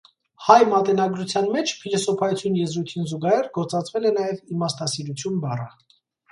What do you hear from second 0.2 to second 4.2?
Հայ մատենագրության մեջ «փիլիսոփայություն» եզրույթին զուգահեռ գործածվել է